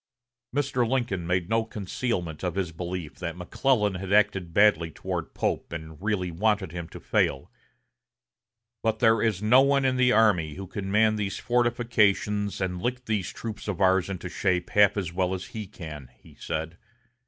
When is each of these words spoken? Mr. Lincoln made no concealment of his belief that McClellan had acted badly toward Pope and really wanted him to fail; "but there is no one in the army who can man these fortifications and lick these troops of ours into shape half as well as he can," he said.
Mr. 0.51 0.87
Lincoln 0.89 1.27
made 1.27 1.47
no 1.47 1.63
concealment 1.63 2.41
of 2.41 2.55
his 2.55 2.71
belief 2.71 3.19
that 3.19 3.37
McClellan 3.37 3.93
had 3.93 4.11
acted 4.11 4.51
badly 4.51 4.89
toward 4.89 5.35
Pope 5.35 5.71
and 5.71 6.01
really 6.01 6.31
wanted 6.31 6.71
him 6.71 6.87
to 6.89 6.99
fail; 6.99 7.51
"but 8.81 8.97
there 8.97 9.21
is 9.21 9.43
no 9.43 9.61
one 9.61 9.85
in 9.85 9.97
the 9.97 10.11
army 10.11 10.55
who 10.55 10.65
can 10.65 10.89
man 10.91 11.17
these 11.17 11.37
fortifications 11.37 12.59
and 12.59 12.81
lick 12.81 13.05
these 13.05 13.29
troops 13.31 13.67
of 13.67 13.79
ours 13.79 14.09
into 14.09 14.27
shape 14.27 14.71
half 14.71 14.97
as 14.97 15.13
well 15.13 15.35
as 15.35 15.45
he 15.53 15.67
can," 15.67 16.09
he 16.17 16.33
said. 16.33 16.79